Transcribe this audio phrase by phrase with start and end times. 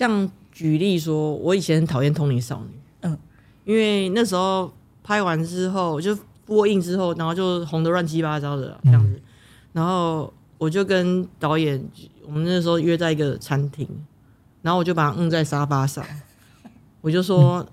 [0.00, 2.68] 像举例说，我以前很讨厌《通灵少女》，
[3.02, 3.18] 嗯，
[3.66, 4.72] 因为那时候
[5.04, 6.16] 拍完之后就
[6.46, 9.20] 播映之后，然后就红的乱七八糟的这样子，嗯、
[9.74, 11.78] 然后我就跟导演，
[12.24, 13.86] 我们那时候约在一个餐厅，
[14.62, 16.02] 然后我就把他摁在沙发上，
[17.02, 17.66] 我就说，嗯、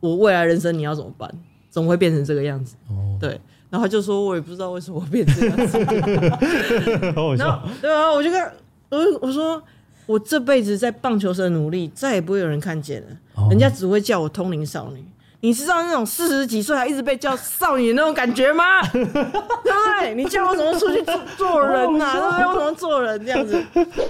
[0.00, 1.32] 我未来人生你要怎么办？
[1.70, 2.74] 怎么会变成这个样子？
[2.90, 5.78] 哦，对，然后他就说，我也不知道为什么会变成这样子，
[7.38, 8.52] 然后对啊，我就跟
[8.90, 9.62] 我我说。
[10.06, 13.08] 我这辈子在棒球社努力，再也不会有人看见了。
[13.36, 13.50] Oh.
[13.50, 15.04] 人家只会叫我通灵少女。
[15.44, 18.80] 你知道那种四十几岁还一直被叫少女的那种感觉吗？
[18.90, 19.12] 对 不
[20.00, 20.14] 对？
[20.14, 22.14] 你叫我怎么出去做做人呐、啊？
[22.16, 22.46] 对不对？
[22.46, 23.62] 我怎么做人这样子？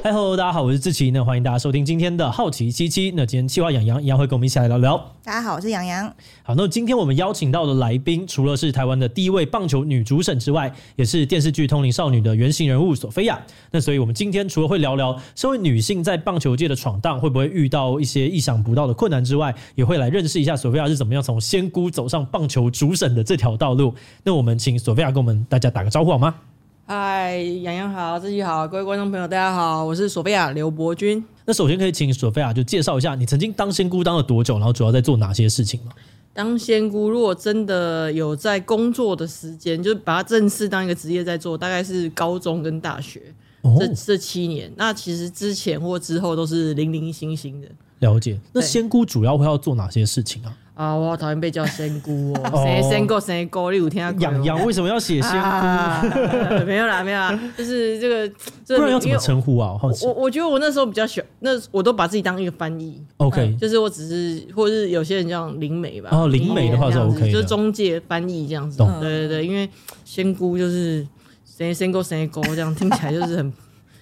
[0.04, 1.10] 嗨，Hello，大家好，我是志奇。
[1.10, 3.10] 那欢迎大家收听今天的好奇七七。
[3.16, 4.96] 那今天气话洋洋一样会跟我们一起来聊聊。
[5.24, 6.06] 大家好，我是洋洋。
[6.44, 13.42] 好，那今天我们邀请到的来宾，除了是台湾的第一位棒球女主审之外，也是电视剧《通灵少女》的原型人物索菲亚。
[13.72, 23.94] 那所以，我们今天除了会聊聊身为女性在棒球界的闯荡会不会遇到一些意想不到的困难之外，也会来认识一下索菲亚是怎么样从仙姑走上棒球主审的这条道路。
[24.22, 26.34] 那我们请索菲亚跟我们大家打个招呼好吗？
[26.86, 31.24] 嗨，洋洋好，自己好，各位观众朋友大家好，我是索菲亚刘伯君。
[31.46, 35.92] 那首先可以请索菲亚就介绍一下你曾经当仙姑当了多久，然后主要在做哪些事情吗？
[36.34, 43.22] 当仙姑如果真的有在工作的时间，就是把它正式当一个职业在做，大概是高中跟大学、
[43.62, 44.70] 哦、这这七年。
[44.76, 47.68] 那其实之前或之后都是零零星星的。
[48.00, 48.38] 了解。
[48.52, 50.54] 那仙姑主要会要做哪些事情啊？
[50.74, 54.20] 啊，我好讨厌被叫仙姑哦， 谁仙姑谁姑，你有听过？
[54.20, 55.36] 洋洋为什么要写仙姑？
[55.36, 56.02] 啊、
[56.66, 58.28] 没有啦，没有啦，就是这个，
[58.64, 59.78] 这个、不然要怎么称呼啊？
[59.80, 63.00] 我我，我觉得我那时候比较喜欢，那我都把自己当一个翻译。
[63.18, 66.10] OK，、嗯、就是我只是，或者是有些人叫灵媒吧。
[66.10, 68.76] 哦，灵媒的话是 OK，就是中介翻译这样子。
[68.76, 69.68] 懂对对对，因为
[70.04, 71.06] 仙姑就是
[71.44, 73.52] 谁仙姑谁姑这样听起来就是很。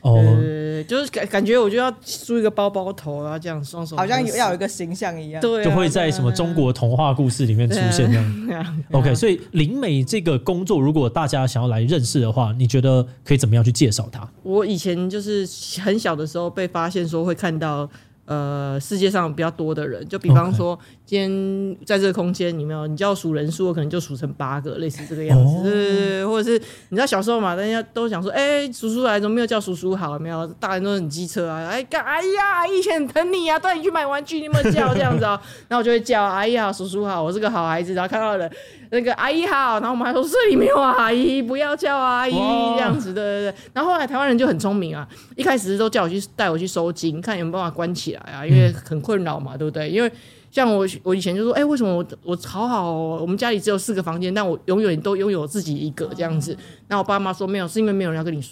[0.03, 8.85] 哦，呃，就是感感觉我就要梳一个包包头，然后这样双手，好像有要有一个形象一样，对，就会在什么中国童话故事里面出现这样。
[8.91, 14.29] OK，所以灵美这个工作，如果大家想要来认识的话，你觉得可以怎么样去介绍它？
[14.42, 15.48] 我以前就是
[15.80, 17.89] 很小的时候被发现说会看到。
[18.24, 26.56] 呃，世界上比较多的人，就比方说，今天在这个空间，你没有，你叫数人数，我可能就数成八个，类似这个样子，哦、或者是
[26.90, 30.16] 你知道小时候嘛，大家都想说，哎、欸，叔叔来，怎么没有叫叔叔好？
[30.18, 35.40] 没有，大人都很机车啊，哎，干，哎呀，以前很疼你啊，带你去买玩具，你有没有叫这样子啊？
[35.68, 38.50] 然后我就会叫，哎呀，叔叔好，我是个好孩子，然后看到人。
[38.92, 43.55] 那个阿姨好，然后我们还说这里没有阿姨，不要叫阿姨这样子，对对对。
[43.73, 49.89] 然后后来台湾人就很聪明啊，一开始都叫我去带我去收金，看有没有办法关起来啊，因为很困扰嘛，对不对？
[49.89, 50.13] 因为
[50.51, 56.55] 像我我以前就说，哎，为什么我我好好，我们家里只有四个房间，但我永远都拥有自己一个这样子。
[56.86, 58.45] 然后我爸妈说没有，是因为没有人要跟你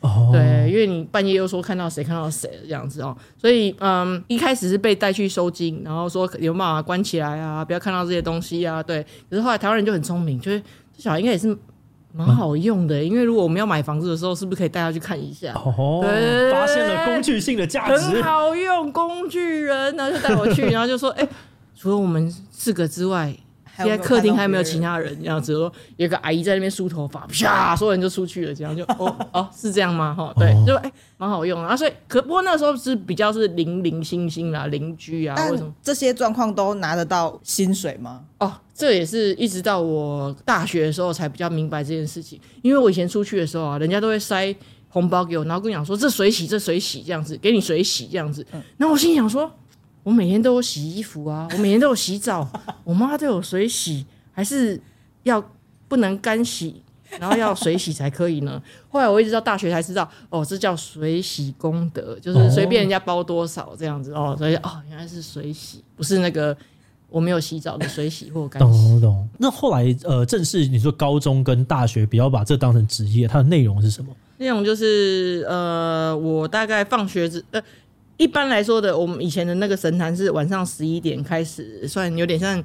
[0.00, 0.08] 说。
[0.08, 0.30] Oh.
[0.30, 8.82] 对，因为你半夜又说看到谁看到谁这样子哦，所以嗯，一开始是被带去收金，然后说有没有办法关起来啊，不要看到这些东西啊。
[8.82, 10.60] 对，可是后来台湾人就很聪明，就是
[10.96, 11.56] 这小孩应该也是
[12.12, 15.52] 蛮好用的，嗯、因为如果我们要买房子的时候，是不是可以带他去看一下？
[15.54, 21.28] 哦，对，发现了工具性的价值，很好用工具人，然后就带我去，然后就说，哎、欸，
[21.74, 23.34] 除了我们四个之外。
[23.78, 30.14] 现在客厅还没有其他人，这样子说，有个阿姨在那边梳头发，啪，所有人就出去了，这样就 哦哦，是这样吗？
[30.14, 31.76] 哈，对，就哎，蛮好用啊。
[31.76, 38.22] 所以可不过那时候是比较是零零星星啦，邻居啊，为什么这些状况都拿得到薪水吗？
[38.38, 44.54] 哦，这也是一直到我大学的时候才比较明白这件事情，因为我以前出去的时候啊，人家都会塞
[44.88, 49.50] 红包给我，然后跟你讲说这水洗，这水洗这样子，给你水洗这样子，然后我心里想说。
[50.06, 52.48] 我每天都有洗衣服啊， 我每天都有洗澡，
[52.84, 54.80] 我妈都有水洗，还是
[55.24, 55.44] 要
[55.88, 56.80] 不能干洗，
[57.18, 58.62] 然后要水洗才可以呢？
[58.88, 66.56] 后来我一直到大学才知道，哦，这叫水洗功德，就是随便人家包多少这样子哦，所以哦，原来是水洗，不是那个
[67.08, 68.78] 我没有洗澡的水洗或干洗。
[68.78, 69.28] 懂懂。
[69.38, 74.14] 那后来呃，正式你说高中跟大学比较把这当成职业，它的内容是什么？
[74.38, 77.60] 内容就是呃，我大概放学之呃。
[78.16, 82.62] 一般来说的，我们以前的那个神坛是晚上十一点开始，算有点像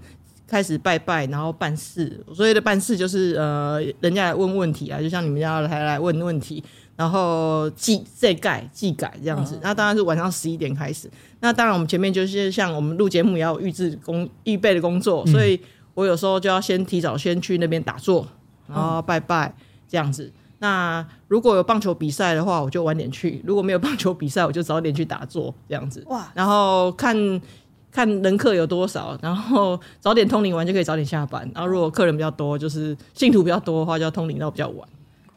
[0.48, 2.24] 开始拜拜，然后办事。
[2.34, 6.64] 所谓的办事就是呃，人家来问问题啊，就像你们家来来问问题，
[6.96, 9.60] 然后祭祭改祭改这样子。
[9.62, 11.10] 那当然是晚上十一点开始。
[11.42, 15.60] 那当然我们前面就是像我们录节目也要有预制工预备的工作，所以
[15.94, 18.26] 我有时候就要先提早先去那边打坐，
[18.68, 19.54] 然后拜拜
[19.88, 20.32] 这样子。
[20.64, 26.04] 那如果有棒球比赛的话，我就晚点去；如果没有棒球比赛，我就早点去打坐这样子。
[26.06, 26.32] 哇！
[26.36, 27.42] 然后看
[27.92, 31.50] 看人客有多少，然后早点通灵完就可以早点下班。
[31.56, 34.88] 然后如果客人比较多，就是信徒比较多的话，就要通灵到比较晚。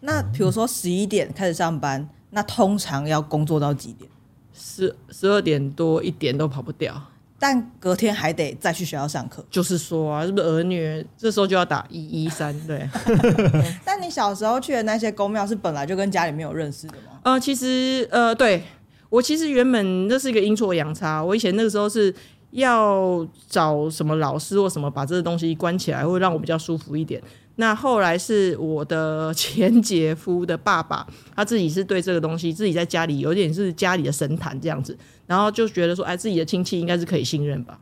[0.01, 4.11] 那比如说十一点开始上班，那通常要工作到几点？
[4.53, 6.95] 十十二点多一点都跑不掉。
[7.39, 12.55] 但隔天还得再去学校上课，就是说啊，是不是儿女这时候就要打一一三？
[12.67, 12.89] 对。
[13.85, 17.19] 但你小时候去的那些宫庙是本来就跟家里没有认识的吗？
[17.25, 18.63] 呃，其实呃，对
[19.11, 22.15] 我其实原本那是一个阴错阳差，我以前那个时候是
[22.55, 27.21] 要找什么老师或什么把这个东西关起来，会让我比较舒服一点。
[27.57, 31.07] 那后来是我的前姐夫的爸爸，
[31.37, 34.97] 他自己是对这个东西自己在家里有点是家里的神坛这样子，
[35.27, 37.79] 然后就觉得说，哎，自己的亲戚应该是可以信任吧，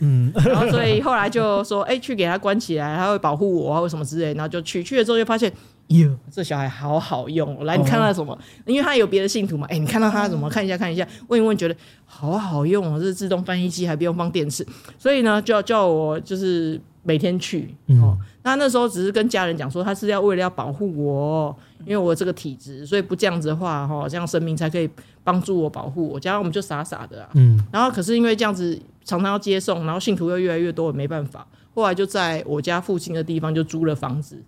[0.00, 5.52] 嗯，然后所以后来就说，哎，去给他关起来，他会保护我啊，或什么之类，然后就去去了之后就发现，
[5.88, 8.38] 哟，这小孩好好用，来，你看到什么？
[8.66, 10.48] 因为他有别的信徒嘛，哎，你看到他什么？
[10.48, 14.66] 看一下看一下，问一问，觉得好好用哦，这是自动翻译机，还不用放电池，
[14.98, 16.80] 所以呢，就要叫我就是。
[17.06, 17.68] 每天去
[18.00, 21.54] 哦，那那时候只是跟家人讲说，他是要为了要保护我，
[21.84, 24.88] 因为我这个体质，所以不这样子的话哈，这样神明才可以
[25.22, 26.18] 帮助我保护我。
[26.18, 31.46] 加上我们就傻傻的啊，嗯，然后可是因为这样子常常要接送，然后信徒又越来越多，也没办法。
[31.74, 34.42] 后来就在我家附近的地方就租了房子，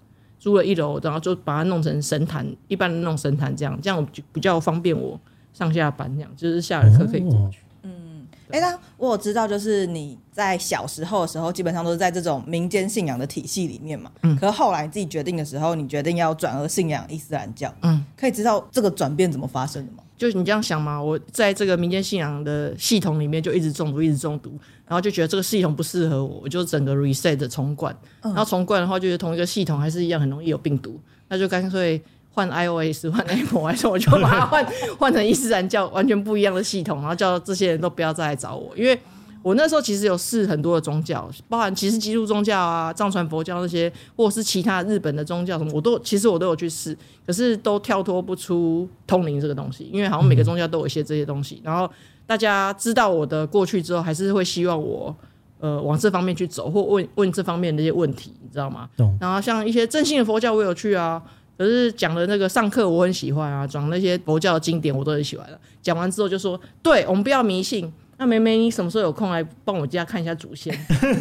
[0.47, 5.19] 租了一楼，然后就把它弄成神坛，一般的那种神坛这样，这样就比较方便我
[5.53, 7.59] 上下班，这样就是下了课可以过去。
[7.83, 14.09] 嗯哎，那我有知道，就是你在小时候的时候，基本上都是在这种民间信仰的体系里面嘛。
[14.23, 14.37] 嗯。
[14.37, 17.75] 可是后来你自己决定的时候，你决定要转而信仰伊斯兰教。
[17.83, 18.05] 嗯。
[18.17, 19.99] 可以知道这个转变怎么发生的吗？
[20.17, 24.51] 就你这样想嘛，我在这个民间信仰的系统里面就一直中毒，一直中毒，
[24.87, 27.97] 然后就觉得这个系统不适合我，我就整个 reset 重灌。
[28.23, 28.33] 嗯。
[28.35, 32.03] 然后重灌的话，就是同一个系统还是一样很容易有病毒，那就干脆。
[32.37, 34.63] 换 iOS 换 Apple 还是我就把它换
[35.01, 39.01] 换成伊斯兰教完全不一样的系统，然后叫这些人都不要再来找我，因为
[39.47, 51.89] 我那时候其实有试很多的宗教，包含其实基督宗教啊、藏传佛教那些，或者是其他日本的宗教什么，我都其实我都有去试，可是都跳脱不出通灵这个东西，因为好像每个宗教都有一些这些东西，然后
[52.27, 55.15] 大家知道我的过去之后，还是会希望我
[55.61, 58.91] 呃往这方面去走，或问问这方面的一些问题，你知道吗？
[59.21, 61.23] 然后像一些正信的佛教，我有去啊。
[61.57, 65.59] 可是讲的那个上课我很喜欢啊，讲那些佛教的经典我都很喜欢的。
[65.81, 67.93] 讲完之后就说，对我们不要迷信。
[68.19, 70.75] 那梅梅你什么时候有空来帮我家看一下祖先？
[70.89, 71.21] 对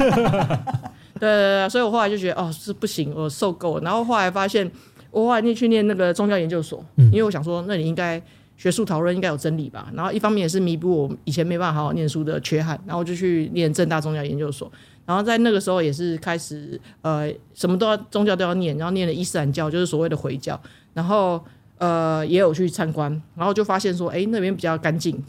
[1.20, 3.82] 对对，所以我后来就觉得哦是不行，我受够了。
[3.84, 4.70] 然后后来发现，
[5.12, 8.22] 我后来去念那个宗教研究所，因为我想说那里应该
[8.58, 9.90] 学术讨论应该有真理吧。
[9.94, 14.72] 然后一方面也是弥补我以前没办法好好念书的缺憾，然后就去念正大宗教研究所。
[15.06, 20.60] 然后在那个时候也是开始，呃，什么都要宗教都要念，然后念了伊斯兰教，就是所谓的回教。
[20.94, 21.44] 然后
[21.78, 25.22] 呃，也有去参观，然后就发现说，哎，那边比较干净，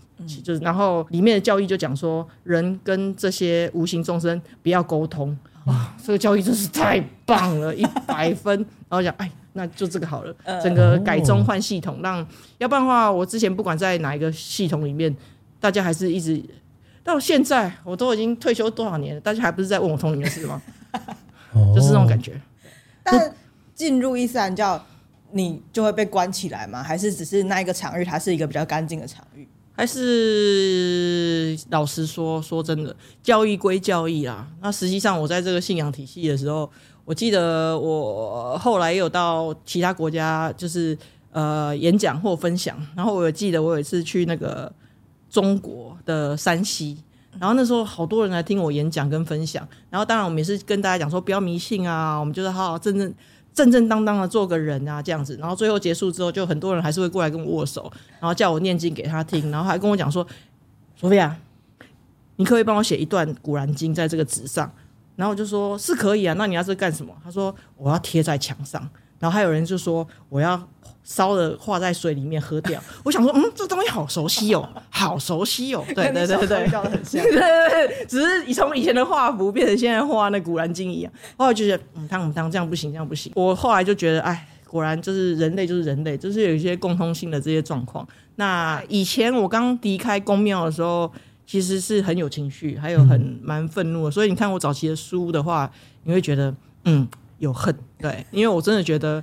[0.45, 5.37] 就是然后里面的教义就讲说，人跟这些无形众生不要沟通。
[5.65, 8.57] 哇，这个教义真是太棒了，一百分。
[8.89, 12.25] 然后讲，哎，那就这个好了，整 个改宗换系统，让
[12.59, 15.15] 要不然的话，我之前不管在哪一个系统里面，
[15.59, 16.41] 大家还是一直。
[17.03, 20.61] 到现在我都已经退休多少年了，大家还不是在问我通灵的事吗？
[21.73, 22.41] 就是这种感觉。
[23.05, 23.33] 但
[23.75, 24.85] 进入伊斯兰教，
[25.33, 26.83] 你就会被关起来吗？
[26.83, 29.47] 还是只是那一个场域，它是一个比较干净的场域？
[29.73, 34.49] 还是老实说，说真的，教义归教义啦。
[34.61, 36.71] 那实际上，我在这个信仰体系的时候，
[37.05, 40.97] 我记得我后来有到其他国家，就是
[41.33, 42.77] 呃演讲或分享。
[42.97, 44.73] 然后我记得我有一次去那个。
[45.29, 46.97] 中国的山西，
[47.39, 53.13] 然后那时候好多人来听我演讲跟分享，然后当然我们也是跟大家讲说不要迷信啊，我们就是好好正正
[53.57, 60.25] 正正当当的做个人啊这样子，然后最后结束之后，就很多人还是会过来跟我握手，然后叫我念经给他听，然后还跟我讲说，
[60.95, 61.35] 索菲亚，
[62.37, 64.71] 你可以帮我写一段古兰经在这个纸上，
[65.17, 67.13] 然后我就说是可以啊，那你要这干什么？
[67.25, 68.87] 他说我要贴在墙上，
[69.19, 70.61] 然后还有人就说我要。
[71.09, 83.31] 烧了化在水里面喝掉， 我想说，嗯，这东西好熟悉哦，好熟悉哦，对对对对，对对 对，只是从以前的画符变成现在画那古兰经一样，后来就觉得，嗯，汤姆汤这样不行，这样不行。
[83.37, 88.05] 我后来就觉得，哎，果然就是人类就是人类，就是有一些共通性的这些状况。
[88.35, 91.09] 那以前我刚离开宫庙的时候，
[91.47, 94.11] 其实是很有情绪，还有很蛮愤怒的。
[94.11, 95.71] 所以你看我早期的书的话，
[96.03, 96.53] 你会觉得，
[96.85, 97.07] 嗯，
[97.39, 99.23] 有恨，对，因为我真的觉得。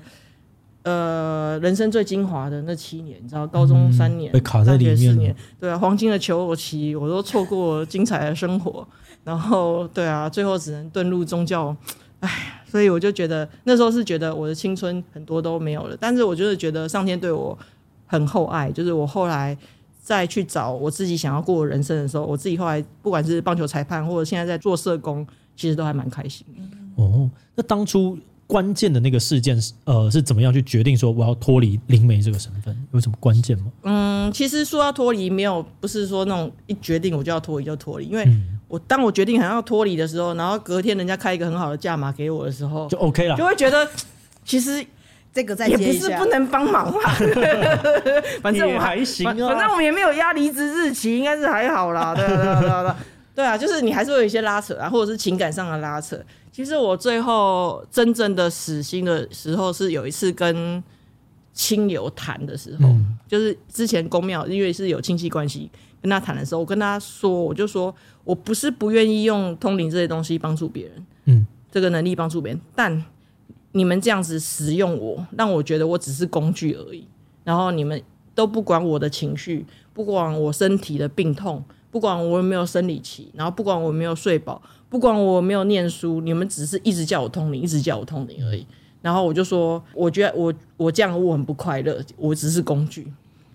[0.86, 8.86] 呃，人生最精华的那七年，你知道，高中三年，被、嗯、卡在里面，四年，对啊，黄金的求偶期，我都错过精彩的生活，
[9.24, 11.74] 然后，对啊，最后只能遁入宗教，
[12.20, 17.58] 哎，所以我就觉得那时候是觉得我的青春很多都没有了，但是我就是觉得上天对我
[18.06, 19.58] 很厚爱，就是我后来
[20.02, 26.78] 再去找我自己想要过的人生的时候，我自己后来不管是棒球裁判，或者现在在做社工，其实都还蛮开心的。
[26.96, 28.18] 哦，那当初。
[28.46, 32.76] 关键的那个事件是呃是怎么样去决定说我要脱离灵媒这个身份？
[32.92, 33.66] 有什么关键吗？
[33.84, 38.28] 嗯，其实说要脱离没有，不是说那种一决定我就要脱离就脱离，因为
[38.68, 43.88] 我当我决定还要脱离的时候，然后隔天人家开一个很好的价码给我的时候，就 OK 了，就会觉得
[44.46, 44.86] 其实
[45.34, 47.00] 这个在也不是不能帮忙嘛，
[48.44, 52.94] 反正我还，还行啊，反正我们也没有压离职日期，应该是还好啦，对对对对对。
[53.36, 56.16] 对啊，就是你还是会有一些拉扯啊，或者是情感上的拉扯。
[56.54, 60.82] 其实我最后真正的死心的时候，是有一次跟
[61.52, 65.68] 亲友谈的时候，嗯、就是之前宫庙因为是有亲戚关系
[66.00, 67.94] 跟他谈的时候，我跟他说，我就说
[68.24, 73.04] 我不是不愿意用通灵这些东西帮助别人，嗯，这个能力帮助别人，但
[73.72, 77.08] 你们这样子使用我，让我觉得我只是工具而已，
[77.44, 78.00] 然后你们
[78.36, 81.64] 都不管我的情绪，不管我身体的病痛。
[81.94, 84.60] 不管我有没有生理期，然后不管我有没有睡饱，
[84.90, 88.66] 不管我有没有念书，你们只是一直叫我通灵，一直叫我通灵而已。
[89.04, 93.14] 然后我就说，我觉得我我这样我很不快乐，我只是工具。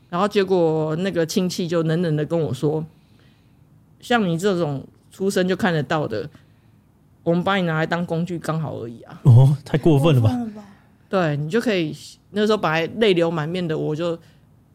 [0.09, 2.87] 然后结果那个亲戚就冷冷的跟我说，
[3.99, 6.31] 像你这种出生就看得到的，
[7.25, 9.21] 我们把你拿来当工具刚好而已啊！
[9.25, 10.31] 哦，太过分了吧？
[11.09, 11.93] 对，你就可以
[12.31, 14.17] 那时候本来泪流满面的，我就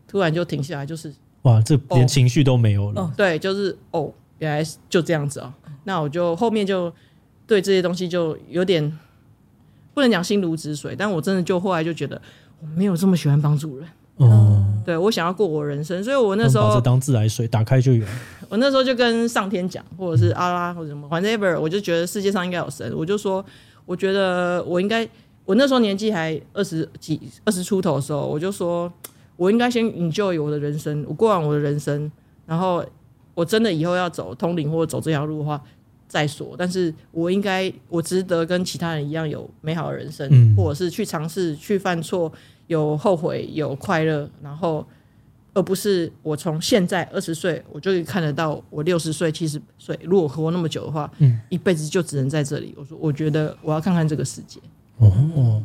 [0.06, 1.14] 突然就停下来，就是。
[1.44, 3.02] 哇，这连情绪都没有了。
[3.02, 5.72] 哦、对，就是哦，原来就这样子啊、哦。
[5.84, 6.92] 那我就后面就
[7.46, 8.98] 对这些东西就有点
[9.94, 12.22] 不能讲心如止水，但我真的就后来就觉得
[12.62, 13.88] 我没有这么喜欢帮助人。
[14.18, 18.06] 哦，对我想要过我人生，所以我那时候把这当自来水，打开就有。
[18.48, 22.90] 我那时候就跟上天讲，或者是阿拉或者什么，whatever，我就觉得世界上应该有神。
[22.96, 23.44] 我就说，
[23.86, 25.06] 我觉得我应该，
[25.44, 28.90] 我那时候年纪还二十几、二十出头的时候，我就说。
[29.44, 32.10] 我应该先 enjoy 我的人生，我过完我的人生，
[32.46, 32.82] 然后
[33.34, 35.62] 我真的以后要走通灵或者走这条路的话
[36.08, 36.56] 再说。
[36.58, 42.32] 但是我应该，我值得跟其他人一样有美好的人生，嗯、或者是去尝试、去犯错，
[42.68, 44.88] 有后悔、有快乐，然后
[45.54, 52.74] 而不是我从现在二十岁，我就可以看得到我六十岁、七十岁，如果活那么久的话，嗯，一辈子就只能在这里。
[52.78, 54.62] 我说，我觉得我要看看这个世界。
[55.00, 55.62] 哦。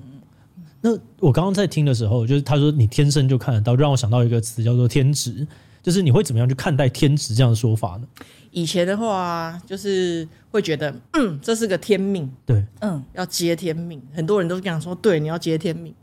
[0.81, 5.47] 哦那我刚刚在听的时候，就是他说你天生就看得到，让我想到一个词叫做天职，
[5.83, 8.07] 就是你会怎么样去看待天职这样的说法呢？
[8.51, 15.95] 以前的话，就是会觉得，嗯，这是个天命，对，嗯，要接天命，很多人都这样说，对，你要接天命。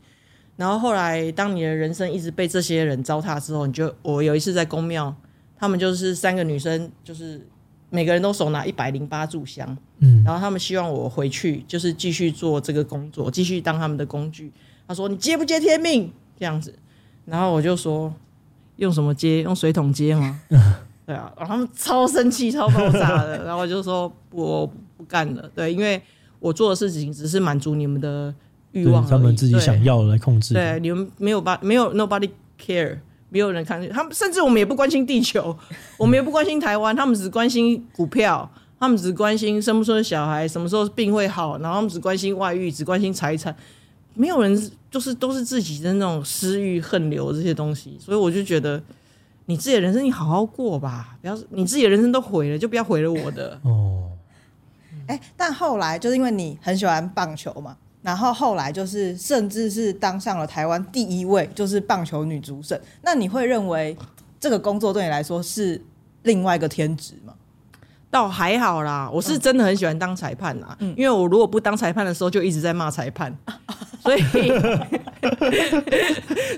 [0.56, 5.14] 然后后来，当你的人生一直被这些人糟蹋之后，你就，我有一次在公庙，
[5.58, 7.46] 他们就是三个女生，就是
[7.90, 14.52] 每个人都手拿一百零八炷香，嗯，然后他们希望我回去，就是继续做这个工作，继续当他们的工具。
[14.88, 16.12] 他说：“你接不接天命？
[16.38, 16.72] 这样子，
[17.24, 18.12] 然后我就说：
[18.76, 19.42] 用什么接？
[19.42, 20.40] 用水桶接吗？
[21.06, 23.44] 对啊，然后他们超生气、超爆炸的。
[23.44, 24.66] 然后我就说：我
[24.96, 25.48] 不干了。
[25.54, 26.00] 对，因为
[26.40, 28.34] 我做的事情只是满足你们的
[28.72, 30.54] 欲望，他们自己想要来控制。
[30.54, 32.28] 对，你们没有把没有 nobody
[32.60, 35.56] care，没有人看他们，甚至我们也不关心地球，
[35.98, 43.54] 我们也不关心台湾，他们只关心股票，他们只关心生不生小孩，什么时候病会好，然后他们只关心外遇，只关心财产。”
[44.18, 48.82] 没有人就是都是自己的那种私欲横流这些东西，所以我就觉得
[49.44, 54.08] 你自己的人生你好好过吧，不要你自己的人生都毁了，就不要毁了我的哦。
[55.06, 63.96] 哎、欸，但后来就是因为你很喜欢棒球嘛，然后后来就是甚至是当上了台湾第一位就是棒球女主审，那你会认为
[64.38, 65.84] 这个工作对你来说是
[66.22, 67.34] 另外一个天职吗？
[68.08, 73.36] 倒还好啦，我是真的很喜欢当裁判啦，嗯、因为我如果不当裁判的时候，就一直在骂裁判。
[73.98, 74.22] 所以，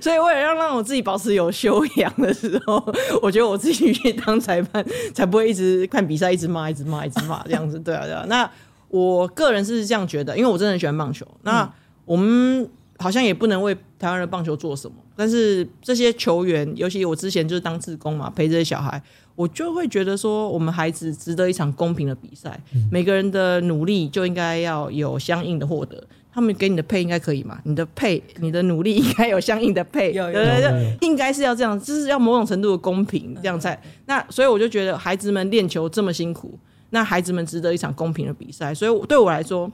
[0.03, 2.77] 所以为了要让我自己保持有修养的时候，
[3.23, 7.81] 我觉得我自己去当裁判，才不会一直看比赛，一直骂，一直骂，一直骂这样子。
[7.81, 8.27] 对啊，对啊。
[8.29, 8.49] 那
[8.89, 11.27] 我个人是这样觉得，因为我真的很喜欢棒球。
[11.43, 11.71] 那
[12.05, 12.69] 我们
[12.99, 19.01] 好像也不能为台湾的棒球做什么，但是这些球员，尤其我之前就是当志工嘛，陪这些小孩，
[19.35, 26.03] 我就会觉得说，我们孩子值得一场公平的比赛，每个人的努力就应该要有相应的获得。
[26.31, 27.59] 他们给你的配应该可以嘛？
[27.65, 34.25] 你的配，你的努力应该有相应的配，对对对，应该是要这样，就是要某种程度的公平，这样才那。
[34.31, 36.57] 所以我就觉得孩子们练球这么辛苦，
[36.91, 38.75] 那孩子们值得一场公平的比赛。
[38.75, 39.71] 所以对我来说，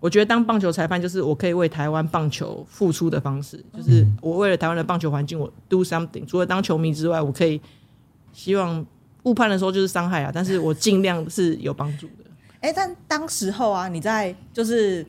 [0.00, 6.26] 我觉得当棒球裁判就是我可以为台湾棒球付出的方式，就是我为了台湾的棒球环境，我 do something。
[6.26, 7.60] 除了当球迷之外，我可以
[8.32, 8.84] 希望
[9.22, 12.24] 误判的时候就是伤害啊，但是我尽量是有帮助的。
[12.60, 15.06] 哎、欸，但当时候啊，你在就是。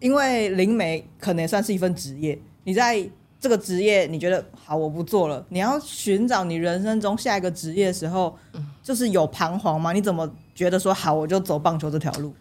[0.00, 3.08] 因为灵媒可能也算是一份职业，你在
[3.44, 5.44] 这个职业你觉得好，我不做了。
[5.50, 8.34] 你要寻找你人生中下一个职业的时候，
[8.82, 9.92] 就是有彷徨吗？
[9.92, 12.32] 你怎么觉得说好，我就走棒球这条路？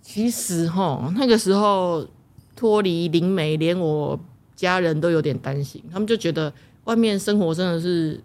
[0.00, 2.06] 其实哈，那个时候
[2.54, 4.16] 脱离灵媒，连我
[4.54, 6.52] 家人都有点担心，他们就觉得
[6.84, 8.22] 外面生活真的是。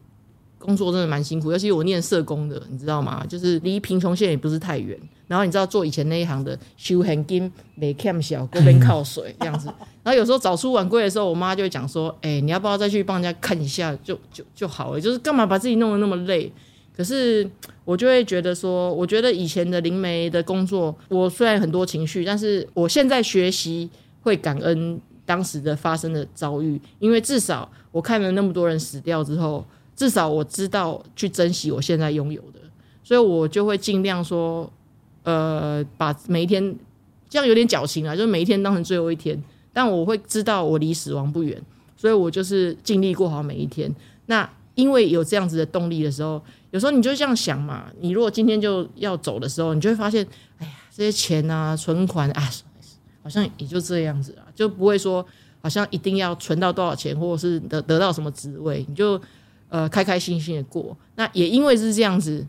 [0.59, 3.25] 工作真的蛮辛苦，尤其我念社工的，你知道吗？
[3.27, 4.95] 就是离贫穷线也不是太远。
[5.25, 9.67] 然后你知道做以前那一行的，修很金，没看小，锅边靠水这样子。
[10.03, 14.99] 然后有时候早出晚归的时候，我妈就会讲说：“哎、欸，你要不要再去帮人家看一下，就就就好了。
[14.99, 16.51] 就是干嘛把自己弄得那么累？”
[16.97, 17.47] 可是
[17.85, 23.87] 我就会觉得说，我觉得以前的灵媒的工作，我虽然很多情绪，但是我现在学习
[24.21, 29.63] 会感恩当时的发生的遭遇，因为至少我看了那么多人死掉之后。
[29.99, 32.59] 至少我知道去珍惜我现在拥有的，
[33.03, 34.71] 所以我就会尽量说，
[35.23, 36.73] 呃，把每一天
[37.27, 39.37] 这样有点矫情啊，就是每一天当成最后一天。
[39.73, 41.61] 但我会知道我离死亡不远，
[41.97, 43.93] 所以我就是尽力过好每一天。
[44.27, 46.41] 那因为有这样子的动力的时候，
[46.71, 50.25] 有时候你就这样想嘛，你如果今天就要走的时候，你就会发现，
[50.59, 52.49] 哎呀，这些钱啊、存款啊，
[53.21, 55.25] 好像也就这样子啊，就不会说
[55.61, 59.21] 好像一定要存到多少钱，或者是得得到什么职位，你就。
[59.69, 62.45] 呃，开开心心的过，那也因为是这样子，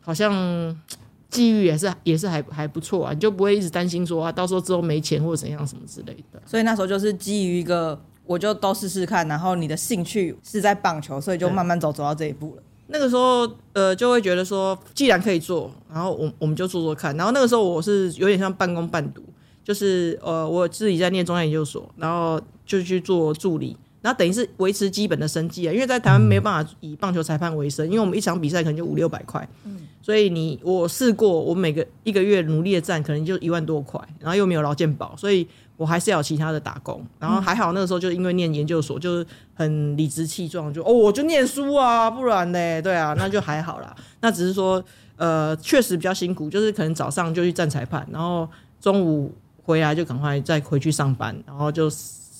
[0.00, 0.76] 好像
[1.30, 6.40] 机遇也是也是还还不错啊，你就不会一直担心说啊，到时候之后没钱或者怎样什么之类的。
[6.46, 12.62] 所以那时候就是基于一个，我就都试试看，然后你的兴趣是在棒球，所以就慢慢走走到这一步了。
[12.88, 17.16] 那个时候，呃，就会觉得说，既然可以做，然后我我们就做做看。
[17.16, 19.22] 然后那个时候我是有点像半工半读，
[19.64, 23.76] 就是呃，我自己在念中央研究所，然后就去做助理。
[24.04, 37.02] 那等于是维持基本的生计啊，因为在台湾没有办法以棒球裁判为生，因为我们一场比赛可能就五六百块，嗯，所以你我试过，我每个一个月努力的赚，可能就一万多块，然后又没有劳健保，所以我还是要有其他的打工。
[37.18, 43.96] 然后还好那个时候就因为念研究所，就是很理直气壮，就哦我就念书啊，不然呢，对啊，那就还好啦。
[44.20, 44.84] 那只是说
[45.16, 48.46] 呃确实比较辛苦，就是可能早上就去站裁判，然后
[48.82, 49.32] 中午
[49.62, 51.90] 回来就赶快再回去上班，然后就。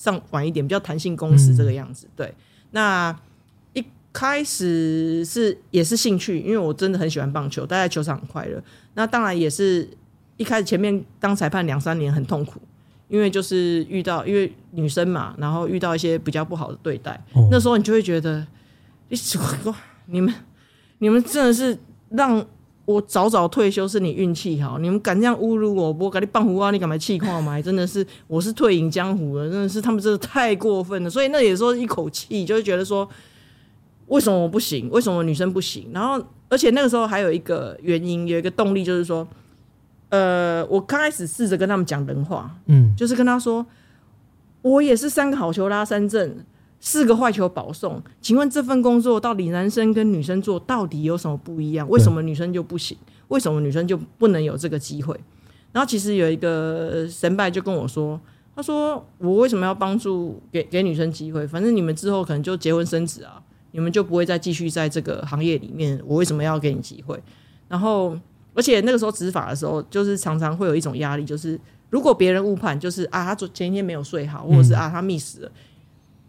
[0.05, 2.07] 上晚一点，比较弹性工时这个样子。
[2.15, 2.31] 对，
[2.71, 3.13] 那
[3.73, 3.83] 一
[4.13, 8.63] 开始是也是兴趣，因为我真的很喜欢棒球，待在球场很快乐。
[8.93, 9.89] 那当然也是
[10.37, 12.61] 一开始前面当裁判两三年很痛苦，
[13.07, 18.45] 因为就是遇到因为女生嘛，然后遇到一些比较不好的对待，哦、那时候你就会觉得，
[19.09, 19.17] 你
[20.05, 20.33] 你们
[20.99, 21.77] 你们真的是
[22.09, 22.45] 让。
[22.85, 27.59] 我早早退休是你运气好，你们敢这样侮辱我，我给你棒胡啊，你敢来气矿吗？
[27.59, 31.09] 真的是，我是退隐江湖了，真的是他们真的太过分了。
[31.09, 33.09] 所以那也说一口气，就会觉得说，
[34.07, 34.87] 为什么我不行？
[34.91, 35.89] 为什么女生不行？
[35.91, 39.27] 然后，而且那个时候还有一个原因，有一个动力，就是说，
[40.09, 43.65] 呃，我刚开始试着跟他们讲人话，嗯，就是跟他说，
[44.61, 46.45] 我也是三个好球拉三阵。
[46.85, 51.89] 四个坏球保送，请问这份工作到底男生跟女生做到底有什么不一样？
[51.89, 52.95] 为什么女生就不行？
[53.29, 55.19] 为什么女生就不能有这个机会？
[55.71, 58.21] 然后其实有一个神拜就跟我说，
[58.55, 61.47] 他说我为什么要帮助给给女生机会？
[61.47, 67.19] 反正你们之后可能就结婚生子啊，你们就不会再继续在这个行业里面，我为什么要给你机会？
[67.67, 68.15] 然后
[68.53, 75.51] 而且那个时候执法的时候，就是常常会有一种压力，就是如果别人误判，就是啊他昨前一天没有睡好，或者是啊他溺死了。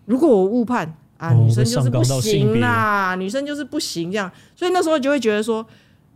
[0.07, 5.65] 如果我误判啊，女生就是不行啦，女生就是不行这样，所以那时候就会觉得说，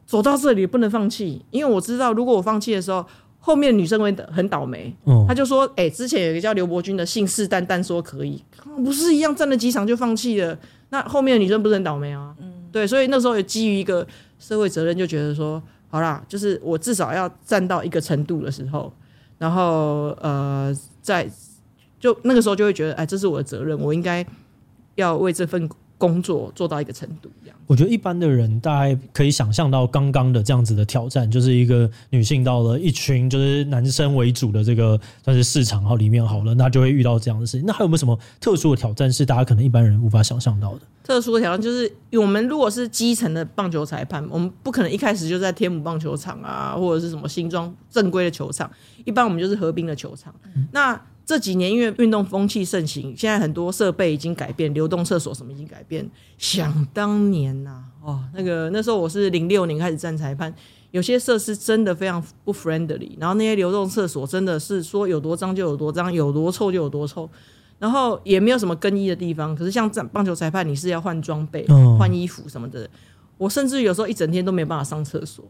[0.07, 3.05] 走到这里不能放弃，因为我知道如果我放弃的时候，
[3.39, 4.95] 后面女生会很倒霉。
[5.27, 8.45] 他就说，哎，之前有一个叫刘伯钧的信誓旦旦说可以，
[8.85, 10.57] 不是一样站了几场就放弃了，
[10.91, 12.35] 那后面的女生不是很倒霉啊？
[12.71, 14.07] 对，所以那时候也基于一个
[14.39, 18.93] 社会责任，就觉得说，好啦，就是我至少要站到一个程度的时候，
[19.39, 21.29] 然后呃，在。
[22.01, 24.27] 就那个时候就会觉得，哎，这是我的责任，我应该
[24.97, 27.31] 要为这份工作做到一个程度。
[27.45, 37.67] 这样，我觉得一般的人大概可以想象到刚刚的这样子的挑战，就是一个女性到了一群就是男生为主的这个算是市场，然后里面好了，那就会遇到这样的事情。
[37.67, 40.81] 那还有没有什么特殊的挑战是大家可能一般人无法想象到的？
[41.03, 48.71] 特殊的挑战就是，我们如果是基层的棒球裁判，我们不可能一开始就在天母棒球场啊，或者是什么新庄正规的球场，
[49.05, 50.35] 一般我们就是河滨的球场。
[50.55, 50.99] 嗯、那
[51.31, 56.05] 这几年因为运动风气盛行，现在很多设备已经改变，流动厕所什么已经改变。
[56.37, 60.53] 想当年呐、啊，哦，那个那时候我是零六年开始站裁判，
[60.91, 67.31] 有些设施真的非常不 friendly，然后那些流动厕所真的是说有多脏就有多脏，有多臭就有多臭，
[67.79, 69.55] 然后也没有什么更衣的地方。
[69.55, 71.65] 可是像站棒球裁判，你是要换装备、
[71.97, 72.91] 换衣服什么的，
[73.39, 75.45] 我甚至有时候一整天都没办法上厕所。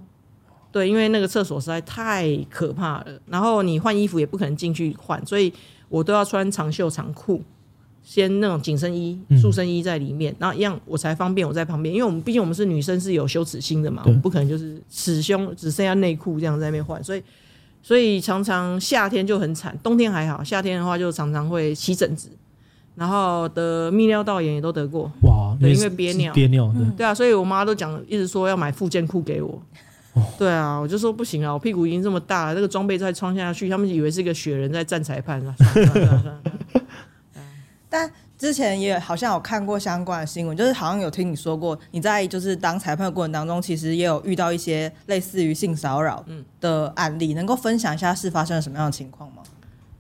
[0.73, 5.53] 对，因为那个厕所实在太可怕了，然后你换衣服也不可能进去换，所以
[5.89, 7.43] 我都要穿长袖长裤，
[8.03, 17.23] 先那种紧身衣、塑身衣在里面，然后一样我才方便我在旁边，因为我们毕竟我们是女生是有羞耻心的嘛，我们不可能就是此胸只剩下内裤这样在那边换，所以
[17.83, 22.29] 所以常常夏天就很惨，冬天还好，夏天的话就常常会起疹子，
[22.95, 25.11] 然后得泌尿道炎也都得过。
[25.23, 29.61] 哇，对，因为憋尿，憋尿，对，对啊，所以我妈都讲，一直说要买附件裤给我。
[30.15, 35.55] 哦、对啊，我就说不行啊，我屁股已经这么大了，这个装备再穿下去，他们以为是一个雪人在站裁判啊。
[37.89, 46.25] 但之前也好像有看过相关的新闻，就是好像有听你说过，你在就是当裁判的过程当中，其实也有遇到一些类似于性骚扰
[46.61, 49.43] 的案例，能够分享一下是发生了什么样的情况吗？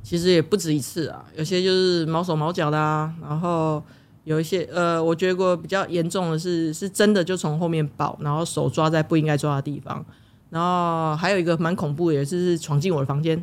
[0.03, 3.83] 其实也不止一次啊，有些就是毛手毛脚的啊，然后
[4.31, 10.05] 有一些呃，我觉得过比较严重的是，是真的就从后面抱，然后手抓在不应该抓的地方，
[10.51, 13.43] 然后还有一个蛮恐怖的，也是闯进我的房间。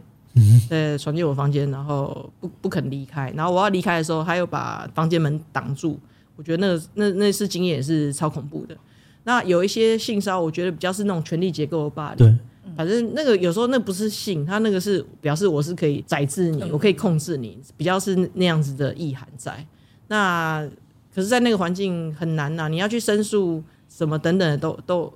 [0.70, 6.00] 对，闯进我房间，然后不不肯离开，然后我要离开的时候，他又把房间门挡住。
[6.38, 8.78] 我觉得那个那那次经验也是超恐怖的。
[9.26, 12.18] 那有一些性骚扰，我觉得比较是那种权力结构的霸凌。
[12.18, 12.38] 对，
[12.78, 19.66] 反正那个有时候那不是性，他那个是表示我是可以宰制你，我可以控制你，比较是那样子的意涵在。
[20.08, 20.68] 那
[21.14, 25.14] 可是，在那个环境很难呐、啊，你要去申诉什么等等的都都。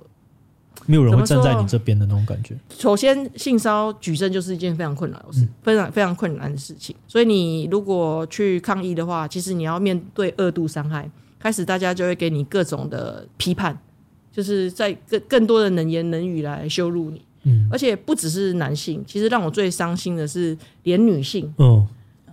[0.86, 2.56] 没有人会站在你这边的那种感觉。
[2.76, 6.96] 首先，性骚扰举证就是一件非常困难的事，非常非常困难的事情。
[7.06, 11.08] 所以，你如果去抗议的话，其实你要面对二度伤害。
[11.38, 13.78] 开始，大家就会给你各种的批判，
[14.32, 17.22] 就是在更更多的冷言冷语来羞辱你。
[17.44, 21.86] 嗯，而且不只是男性，其实让我最伤心的是，连女性，嗯，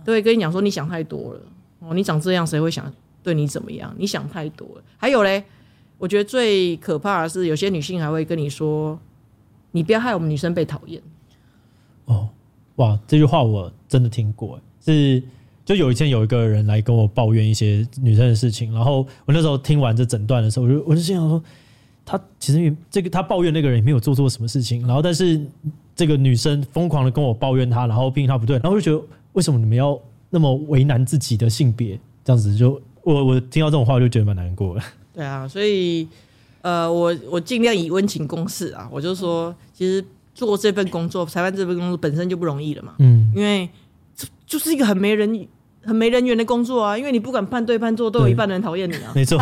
[0.04, 1.40] 都会跟你讲说你想太多了。
[1.94, 3.94] 你长这样，谁会想对你怎么样？
[3.96, 4.82] 你想太多了。
[4.96, 5.44] 还有嘞。
[5.98, 8.98] 我觉得最可怕的是，有些女性还会跟你说
[9.72, 10.98] ：“你不要害我们女生被讨厌。”
[12.06, 12.26] 哦，
[12.76, 14.58] 哇，这句话我真的听过。
[14.82, 15.22] 是，
[15.62, 21.44] 就有一天有一个人来跟我抱怨一些女生的事情，然后我那时候听完这整段的时候，我就我就心想说，
[22.06, 25.38] 他其实这个他抱怨那个人也没有做错什么事情，然后但是
[25.94, 31.98] 这个女生疯狂的跟我抱怨他，然后批评他不对，然后我就觉得为什么你们要那么为难自己的性别？
[32.24, 34.82] 这样子就我我听到这种话，我就觉得蛮难过的。
[35.12, 36.06] 对啊，所以
[36.62, 38.88] 呃，我我尽量以温情攻势啊。
[38.92, 42.94] 我就说，其实做这份工作，裁判这份工作本身就不容易了嘛。
[42.98, 43.68] 嗯，因为
[44.14, 45.48] 这就是一个很没人、
[45.82, 46.96] 很没人缘的工作啊。
[46.96, 49.12] 因为你不管判对判错，都有一半人讨厌你啊。
[49.16, 49.40] 没错。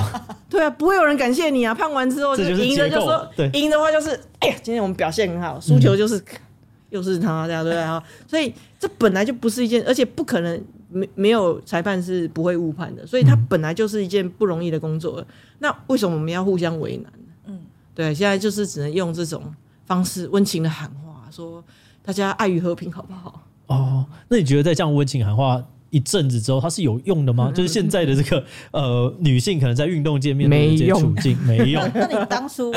[0.49, 1.75] 对啊，不会有人感谢你啊。
[1.75, 5.61] 判完之后就赢的就说，赢的话就是，哎呀，今天我们表现很好。
[5.61, 6.25] 输球就是、嗯、
[6.91, 8.03] 又是他这样，对啊。
[8.27, 10.65] 所以这本来就不是一件，而且不可能。
[10.91, 15.21] 没没有裁判是不会误判的，所以他本来就是一件不容易的工作。
[15.21, 15.27] 嗯、
[15.59, 17.33] 那为什么我们要互相为难呢？
[17.47, 17.61] 嗯，
[17.95, 19.43] 对，现在就是只能用这种
[19.85, 21.63] 方式温情的喊话，说
[22.03, 23.43] 大家爱与和平，好不好？
[23.67, 27.49] 哦，那你觉得在这样温情喊话一阵子之后，它是有用的吗？
[27.51, 31.65] 嗯、就是现在的这个 呃女性可能在运动界面对这些处境没用。
[31.65, 31.91] 没用。
[31.95, 32.73] 那你当初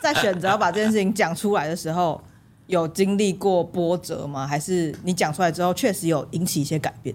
[0.00, 2.22] 在选择要把这件事情讲出来的时候，
[2.68, 4.46] 有经历过波折吗？
[4.46, 7.14] 还是你讲出来之后确实有引起一些改变？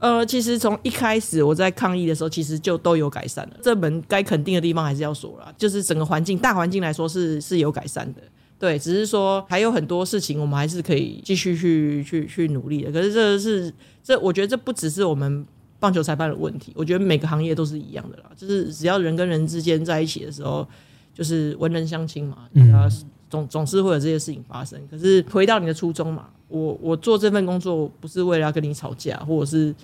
[0.00, 3.56] 呃，其实从一开始我在抗议的时候，其实就都有改善了。
[3.62, 8.22] 这门该肯定的地方还是要说了，就是整个环境、大环境来说是是有改善的。
[8.58, 12.90] 对，只是说还有很多事情我们还是可以继续去去去努力的。
[12.90, 15.46] 可是这是这，我觉得这不只是我们
[15.78, 18.24] 棒球裁判的问题，我觉得每个行业都是一样的啦。
[18.34, 20.66] 就是只要人跟人之间在一起的时候，
[21.14, 22.88] 就是文人相亲嘛，啊，
[23.28, 24.80] 总总是会有这些事情发生。
[24.90, 26.30] 可是回到你的初衷嘛。
[26.50, 29.74] 我我做这份工作不是为了要跟你吵架，或者是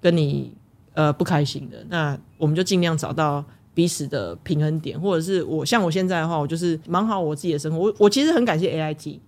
[0.00, 0.52] 跟你
[0.94, 7.78] 呃不开心的，那我们就尽量找到彼此的平衡点，或者是我像我现在的话，我就是忙好我自己的生活。
[7.78, 9.18] 我我其实很感谢 AIT，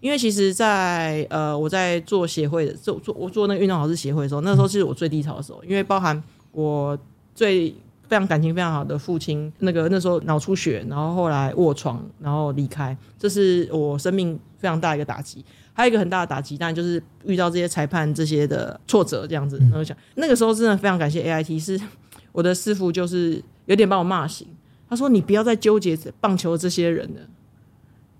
[0.00, 6.98] 因为其实在，呃我在做协会的做做我做那个运动老师协会的时候，那时候其实我最低潮的时候，因为包含我
[7.34, 7.74] 最
[8.06, 15.44] 非常感情非常好的父亲，那个那时候脑出血，然后后来卧床，然后离开，这是我生命非常大一个打击。
[15.76, 19.58] 还有一个很大的打击，当然就是遇到这些裁判这些的挫折，这样子。
[19.58, 21.78] 然后想那个时候真的非常感谢 AIT，是
[22.30, 24.46] 我的师傅，就是有点把我骂醒。
[24.88, 27.20] 他说：“你不要再纠结棒球这些人了，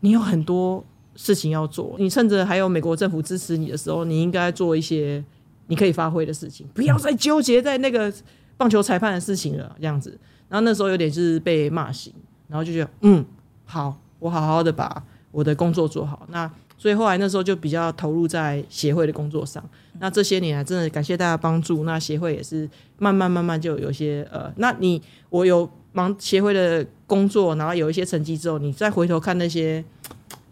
[0.00, 1.94] 你有很多事情要做。
[1.96, 5.24] 你趁着还有美国政府支持你的时候，你应该做一些
[5.68, 8.12] 你可以发挥的事情，不要再纠结在那个
[8.56, 10.18] 棒球裁判的事情了。”这样子。
[10.48, 12.12] 然后那时候有点就是被骂醒，
[12.48, 13.24] 然后就觉得嗯，
[13.64, 16.26] 好，我好好的把我的工作做好。
[16.30, 16.50] 那。
[16.76, 19.62] 所以后来那时候就比较投入在协会的工作上。
[20.00, 29.82] 那这些年来真的感谢大家帮助，那协会也是慢慢慢慢就有一些呃，那你我有忙协会的工作，然后有一些成绩之后，你再回头看那些，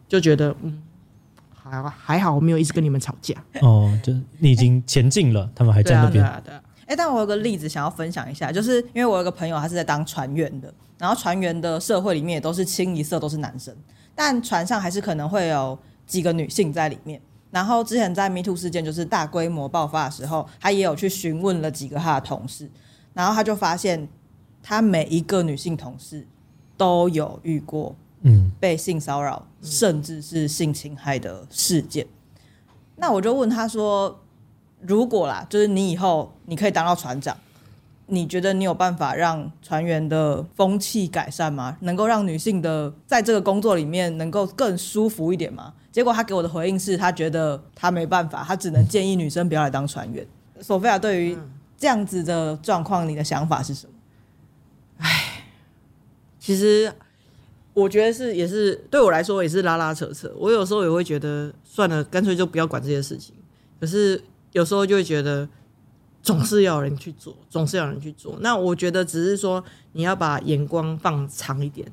[0.09, 0.81] 就觉得嗯，
[1.53, 3.35] 还还好我没有一直跟你们吵架。
[3.61, 6.13] 哦，就你已经前进了，欸、他们还在那边。
[6.13, 6.63] 对啊，对啊。
[6.83, 13.75] 哎、欸，但我有个例子想要分享一下，就是因为我有个朋友，他是在当船员的，然后船员的社会里面也都是清一色都是男生，
[14.15, 15.77] 但船上还是可能会有。
[16.13, 17.19] 几个女性在里面，
[17.51, 22.71] 然后之前在 Me Too 事件就是大规模爆发的时候，他也有去询问了几个他的同事，
[23.15, 24.07] 然后他就发现
[24.63, 26.27] 他每一个女性同事
[26.77, 32.07] 都有遇过嗯被性骚扰，甚至是性侵害的事件。
[32.97, 34.21] 那我就问他说
[34.83, 37.35] ：“如果啦，就是你以后你可以当到船长，
[38.09, 41.79] 你觉得你有办法让船员的风气改善吗？
[41.81, 50.27] 能够让女性的在这个工作里面能够更舒服一点吗？”结果他给我的回应是他觉得他没办法，他只能建议女生不要来当船员。
[50.61, 51.39] 索菲亚对于
[51.79, 53.93] 这样子的状况，你的想法是什么？
[54.99, 55.45] 唉，
[56.41, 56.93] 其实。
[57.75, 60.31] 我觉得是，也是对我来说也是拉拉扯扯。
[60.37, 63.35] 我有时候也会觉得算了，干脆就不要管这些事情。
[63.81, 65.49] 可是有时候就会觉得
[66.23, 68.37] 总是要人去做，总是要人去做。
[68.41, 71.91] 那我觉得只是说你要把眼光放长一点，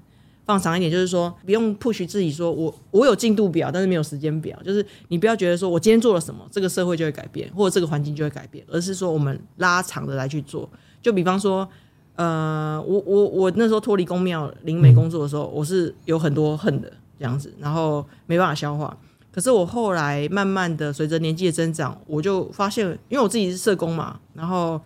[0.49, 4.57] 放长一点，就是说不用 push 自己说，我我有进度表，但是没有时间表。
[4.65, 10.67] 就是你不要觉得说我今天做了什么，这个社会就会改变，或者这个环境就会改变，而是说我们拉长的来去做。
[11.01, 11.69] 就比方说。
[12.15, 18.97] 呃，我我我那时候脱离公庙灵媒工作的时候，我是有很多恨的这样子，然后没办法消化。
[19.31, 24.81] 可是我后来慢慢的随着年纪的增长，我就发现，因为我自己是社工嘛，然后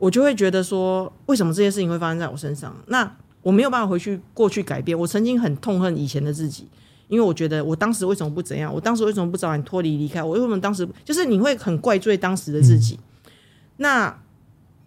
[0.00, 2.76] 我就会觉得说，为什么这些事情会发生在我身上？
[2.86, 4.98] 那我没有办法回去过去改变。
[4.98, 6.66] 我曾经很痛恨以前的自己，
[7.06, 8.74] 因为我觉得我当时为什么不怎样？
[8.74, 10.20] 我当时为什么不早点脱离离开？
[10.20, 12.96] 我为什么当时就是你会很怪罪当时的自己？
[12.96, 13.32] 嗯、
[13.76, 14.18] 那。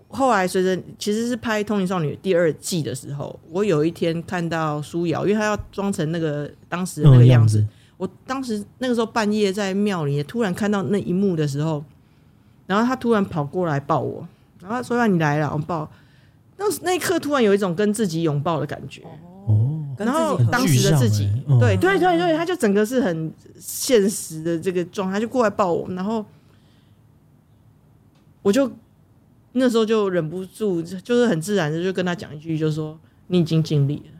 [0.09, 7.67] 后来随着其实是拍《通灵少女》第二季的时候，我有一天看到舒瑶，因为她要装成那个当时的那个样子。
[7.97, 11.83] 我当时那个时候半夜在庙里，突然看到那一幕的时候，
[12.67, 14.25] 然后她突然跑过来抱我，
[14.61, 15.91] 然后说：“让你来了，我抱。”
[16.57, 19.01] 那那一刻突然有一种跟自己拥抱的感觉。
[19.47, 26.25] 哦，然后当时的自己，对对对对，他就整个是很现实的这个状态，就过来抱我，然后
[28.41, 28.71] 我就。
[29.53, 34.11] 那时候就忍不住，就是很自然的就跟他讲一句，就是说你已经尽力了。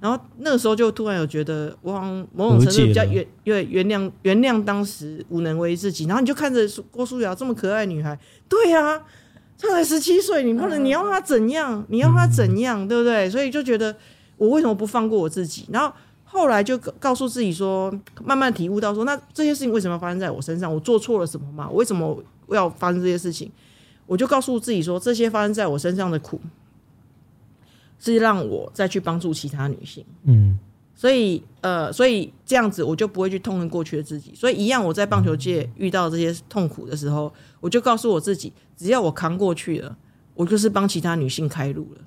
[0.00, 1.92] 然后那个时候就突然有觉得，我
[2.32, 6.06] 某种程度比较原原原谅原谅当时无能为自己。
[6.06, 8.18] 然后你就看着郭书瑶这么可爱女孩，
[8.48, 9.02] 对呀、啊，
[9.58, 11.84] 她才十七岁，你不能你要他怎样？
[11.88, 12.86] 你要他怎样？
[12.86, 13.30] 对不对？
[13.30, 13.94] 所以就觉得
[14.36, 15.66] 我为什么不放过我自己？
[15.70, 20.72] 然后后来就告诉自己说，慢慢体悟到说，那这些事情为什么要发生在我身上？
[20.72, 21.68] 我做错了什么吗？
[21.70, 23.50] 我为什么要发生这些事情？
[24.06, 26.38] 我就告诉自己说，这些发生在我身上的苦，
[27.98, 30.04] 是让我再去帮助其他女性。
[30.24, 30.58] 嗯，
[30.94, 34.34] 所以呃，所以这样子我就不会去痛恨过去的自己。
[34.34, 39.96] 所以一样，我在棒球界遇到这些痛苦的时候，我就告诉我自己，只要我扛过去了，
[40.34, 42.00] 我就是帮其他女性开路了。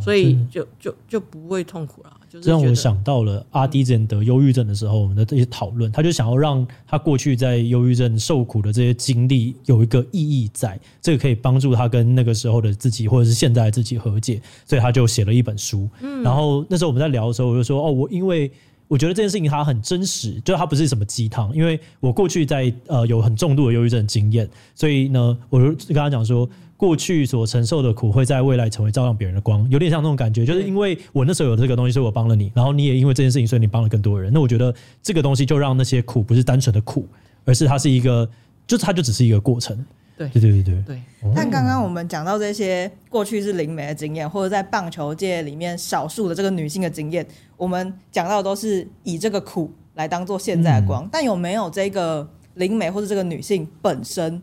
[0.00, 2.10] 所以就就就不会痛苦了。
[2.28, 15.88] 这让我想到了阿迪之前得忧郁症的时候，我们的这些讨论，他就想要让他过去在忧郁症受苦的这些经历有一个意义在，这个可以帮助他跟那个时候的自己或者是现在的自己和解，所以他就写了一本书。
[16.00, 18.50] 嗯，然后那时候我们在聊的时候，我就说哦，我因为
[18.92, 26.46] 我觉得这件事情它很真实，就它不是什么鸡汤，因为我过去在呃有很重度的忧郁症经验，所以呢，我就跟他讲说。
[26.74, 34.32] 过去所承受的苦，会在未来成为照亮别人的光，有点像那种感觉，就是因为我那时候有这个东西，所以我帮了你，然后你也因为这件事情，所以你帮了更多人。
[34.32, 37.06] 那我觉得这个东西就让那些苦不是单纯的苦，
[37.44, 38.28] 而是它是一个，
[38.66, 39.78] 就是它就只是一个过程。
[40.18, 40.82] 对对对对对。
[40.86, 41.02] 对。
[41.36, 47.24] 但刚刚我们讲到这些过去是灵媒的经验，或者在棒球界里面少数的这个女性的经验，
[47.62, 51.04] 我们讲到的都是以这个苦来当做现在的光。
[51.04, 51.08] 嗯。
[51.12, 54.42] 但有没有这个灵媒或者这个女性本身？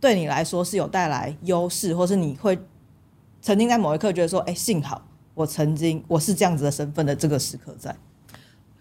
[0.00, 2.58] 对你来说是有带来优势，或是你会
[3.42, 7.94] 曾经在某一刻觉得说：“哎，幸好我曾经我是这样子的身份的这个时刻在。”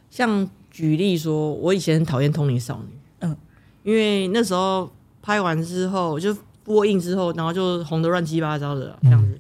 [0.10, 3.36] 像举例说，我以前很讨厌通灵少女，嗯，
[3.84, 4.90] 因为那时候
[5.22, 9.38] 拍完之后就播映之后，然后就红的乱七八糟的这样子，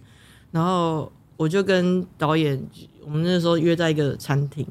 [0.51, 2.61] 然后我就跟导演，
[3.05, 4.65] 我们那时候约在一个餐厅，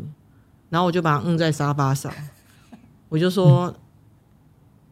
[0.71, 2.13] 然后我就把他摁在沙发上，
[3.09, 3.75] 我就说：“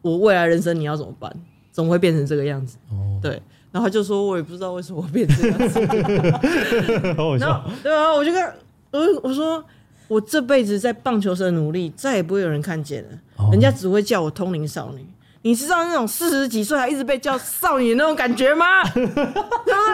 [0.03, 1.35] 我未来人生你要怎么办？”
[1.72, 2.76] 怎么会变成这个样子？
[2.90, 7.14] 哦，对，然后他就说，我也不知道为什么会变成这样子。
[7.16, 7.64] 好好笑。
[7.81, 8.44] 对啊，我就跟
[8.90, 9.64] 我我说，
[10.09, 13.11] 我这辈子在棒球社努力，再也不会有人看见了。
[13.37, 15.07] 哦、人家只会叫我通灵少女。
[15.42, 18.83] 你知道那种四十几岁还一直被叫少女那种感觉吗？
[18.92, 19.12] 对 不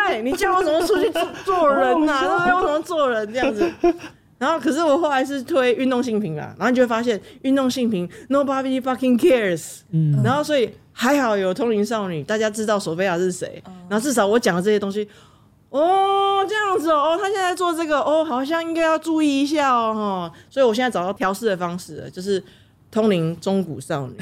[0.09, 0.23] 对？
[0.23, 2.21] 你叫我怎么出去做做人呐、啊？
[2.21, 2.55] 对不对？
[2.55, 3.73] 我怎么做人这样子？
[4.39, 9.79] 然后，可是我后来是推运动性平啦，然后你就会发现运动性平，nobody fucking cares。
[9.93, 10.71] 嗯，然后所以。
[10.99, 15.07] 还好有通灵少女，大家知道索菲亚是谁，然后至少我讲的这些东西，
[15.69, 22.43] 哦，这样子哦，他现在做这个哦，好像应该要注意一下哦，所以我现在找到调试的方式了，就是
[22.91, 24.17] 通灵中古少女，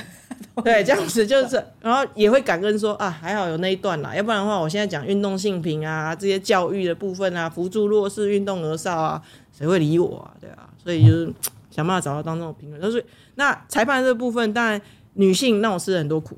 [0.63, 10.31] 对，这样子就是，然后也会感恩说啊，还好有那一段啦，要不然的话，我现在讲运动性平啊，这些教育的部分啊，扶助弱势、运动儿少啊，谁会理我啊？
[10.41, 11.33] 对啊，所以就是
[11.71, 12.81] 想办法找到当中的平衡。
[12.81, 14.81] 就是那裁判这部分，当然
[15.15, 16.37] 女性让我吃了很多苦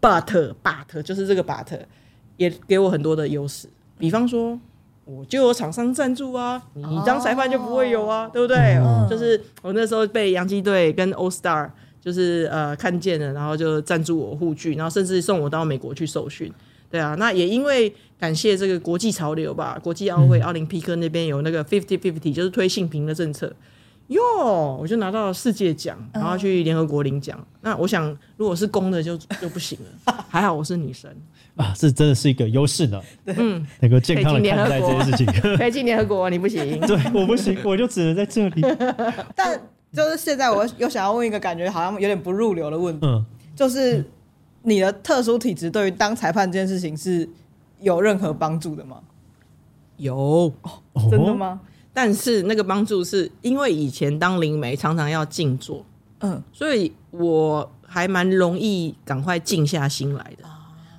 [0.00, 1.66] ，but but 就是这个 but
[2.36, 4.58] 也给我很多的优势，比方说。
[5.08, 8.32] 我就有厂商赞助啊，你当裁判就不会有啊，oh.
[8.32, 8.56] 对不对？
[8.74, 11.70] 嗯、就是我那时候被洋基队跟 All Star
[12.06, 16.48] 就是呃看见了，然后就赞助我护具，然后甚至送我到美国去受训。
[16.88, 23.52] 对啊，那也因为感谢这个国际潮流吧，国际奥会奥林匹克那边有那个 Fifty Fifty，就是推性平的政策。
[24.06, 27.36] 哟，我就拿到了世界奖，然后去联合国领奖。
[27.40, 30.14] 嗯、那我想，如果是公的就就不行了。
[30.30, 31.10] 还好我是女生
[31.56, 33.02] 啊，这真的是一个优势呢。
[33.24, 35.26] 嗯，能够健康的看待这件事情。
[35.58, 36.78] 可以进联合国，你不行。
[36.86, 38.62] 对，我不行，我就只能在这里。
[39.34, 39.60] 但
[39.96, 44.04] 就是现在，我又想要问一个感觉好像有点不入流的问题，嗯，就是
[44.62, 47.28] 你的特殊体质对于当裁判这件事情是
[47.80, 48.98] 有任何帮助的吗？
[49.96, 50.14] 有，
[50.62, 51.60] 哦、真的吗？
[51.94, 55.82] 但是那个帮助是因为以前当灵媒常常要静坐，
[56.20, 60.46] 嗯，所以我还蛮容易赶快静下心来的。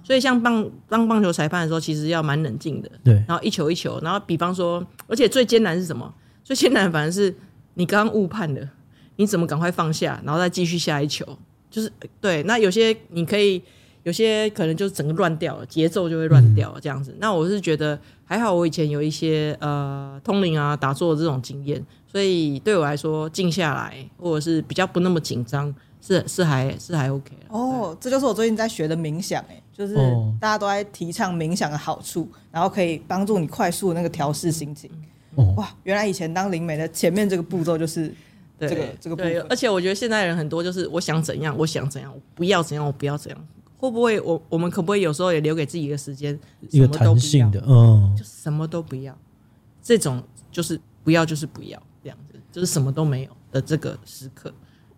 [0.03, 3.13] 所以像棒当棒球裁判的时候，其实要蛮冷静的，对。
[3.27, 6.12] 然后一球一球，然后比方说，而且最艰难是什么？
[6.43, 7.36] 最艰难反而是
[7.73, 8.69] 你刚刚误判了，
[9.17, 11.23] 你怎么赶快放下，然后再继续下一球？
[11.69, 12.41] 就是对。
[12.43, 13.62] 那有些你可以。
[14.03, 17.12] 有些可能就整个乱掉了，节奏就会乱掉了这样子。
[17.12, 29.95] 嗯、那我是觉得还好，我以前有一些呃通灵啊、打坐的这种经验，所以对我来说静下来或者是比较不那么紧张，是是还是还 OK 哦，这就是我最近在学的冥想，哎，就是
[30.39, 34.89] 大家都在提倡冥想的好处，然后可以帮助你快速那个调试心情。
[35.36, 38.13] 哦、哇，原来以前当灵媒的前面这个步骤就是
[38.60, 39.46] 这个这个步骤。
[39.50, 43.48] 而且我觉得现在人很多就是我想怎样，我想怎样，我不要怎样，我不要怎样。
[43.80, 46.38] 会不会我我们可不可以有时候也留给自己一个时间，
[46.72, 49.15] 一个弹性的，嗯，就什么都不要，
[49.84, 54.52] 这种就是不要就是不要这样子，就是什么都没有的这个时刻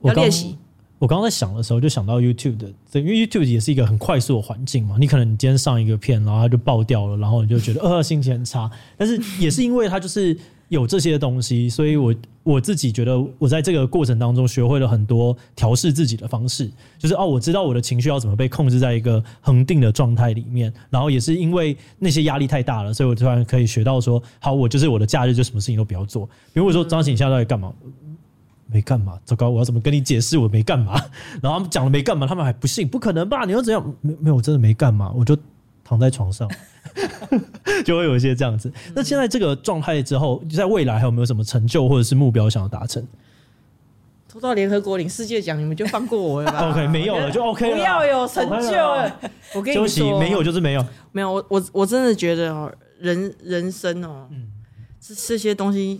[0.04, 0.58] 要练习。
[0.98, 4.96] 我刚刚在想的时候，就想到 YouTube 的，因为 YouTube 也是一个很快速的环境嘛。
[4.98, 8.72] 你可能你今天上一个片，然后它就爆掉了，然后你就觉得呃心情很差。
[8.96, 10.38] 但是也是因为它就是。
[10.70, 26.26] 有这些东西，所以我我自己觉得，我在这个过程当中学会了很多调试自己的方式，就是哦，我知道我的情绪要怎么被控制在一个恒定的状态里面，然后也是因为那些压力太大了，所以我突然可以学到说，好，我就是我的假日就什么事情都不要做。
[26.54, 27.74] 比如我说张晴，你现在在干嘛？
[28.72, 30.94] 没干嘛，糟糕，我要怎么跟你解释我没干嘛？
[31.42, 33.44] 然后他们讲了没干嘛，他们还不信，不可能吧？
[33.46, 33.84] 你又怎样？
[34.02, 35.36] 没没有，我真的没干嘛，我就。
[35.82, 36.48] 躺在床上，
[37.86, 38.72] 就会有一些这样子。
[38.96, 43.06] 那现在这个状态之后，在未来还有没有什么成就或者是目标想要达成？
[44.28, 46.70] 投到联合国领世界奖，你们就放过我了吧？
[46.70, 47.76] OK，没有了就 OK 了。
[47.76, 48.78] 不要有成就，
[49.56, 51.32] 我跟你说，休息没有就是没有，没有。
[51.32, 54.48] 我我我真的觉得哦，人人生哦，嗯，
[55.00, 56.00] 这这些东西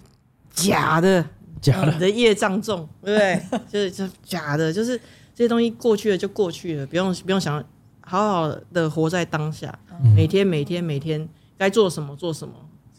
[0.54, 1.26] 假的，
[1.60, 3.60] 假的，你的业障重，对不对？
[3.68, 4.96] 就是就假的，就是
[5.34, 7.64] 这些东西过去了就过去了，不用不用想。
[8.02, 9.78] 好好的活在当下，
[10.16, 11.30] 每天每天每天
[11.60, 12.54] 该做什么做什么，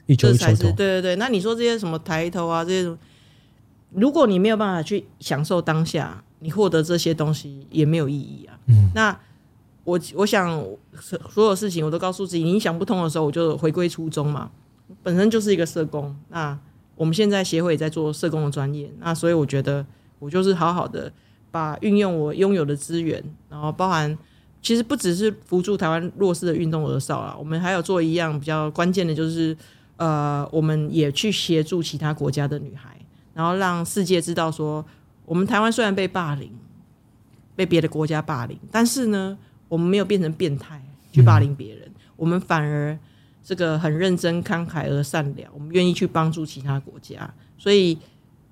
[0.05, 1.17] 一球一球这才是对对对。
[1.17, 2.97] 那你说这些什么抬头啊这些，
[3.93, 8.59] 如果你没有办法去享受当下，你获得这些东西也没有意义啊。
[8.67, 9.19] 嗯，那
[9.85, 10.63] 我我想
[11.31, 14.51] 所有事情我都告诉自己，你想不通的时候，我就回归初衷嘛。
[15.03, 16.59] 本身就是一个社工，那
[16.97, 19.87] 我们现在协会也在做社工的专业，那所以我觉得
[20.19, 21.11] 我就是好好的
[21.51, 24.19] 把运用我拥有的资源，然后包含。
[24.63, 29.57] 其实不只是扶助台湾弱势的运动而少啦，我们还有做一样比较关键的，就是
[29.97, 32.97] 呃，我们也去协助其他国家的女孩，
[33.33, 34.85] 然后让世界知道说，
[35.25, 36.51] 我们台湾虽然被霸凌，
[37.57, 39.37] 被别的国家霸凌，但是呢，
[39.69, 42.99] 我们没有变成变态去霸凌别人，我们反而
[43.43, 47.97] 这个很认真、慷慨而善良，我们愿意去帮助其他国家，所以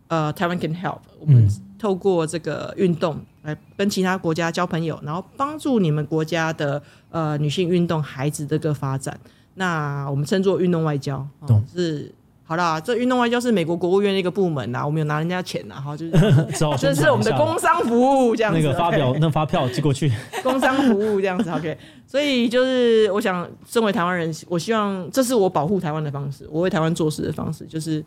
[0.07, 1.47] 呃，台湾 can help 我们。
[1.79, 9.19] 透过这个运动来跟其他国家交朋友，然后帮助你们国家的呃女性运动孩子这个发展，
[9.55, 12.13] 那我们称作运动外交，哦、是
[12.45, 16.13] 好啦，这运动外交是美国国务院的一个部门呐，我们有拿人家钱呐，哈，就是
[16.79, 20.13] 这是我们的工商服务这样子，那个发表那发票寄过去，
[20.43, 28.05] 工商服务这样子，OK，所以就是我想，身为台湾人，我希望这是我保护台湾的方式，我为台湾做事的方式，就是。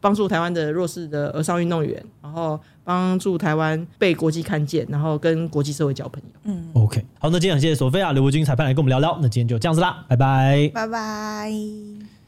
[0.00, 6.40] 帮助台湾的弱势的儿少运动员，然后帮助台湾被国际看见，然后跟国际社会交朋友。
[6.44, 12.19] 嗯，OK，好，那今天感谢索菲亚刘国军裁判来跟我们聊聊，那今天就这样子啦，拜拜，拜拜。